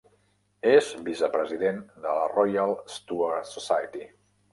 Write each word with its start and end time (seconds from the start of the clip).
És 0.69 0.87
vicepresident 1.09 1.77
de 2.05 2.15
la 2.19 2.23
Royal 2.31 2.73
Stuart 2.95 3.51
Society. 3.51 4.03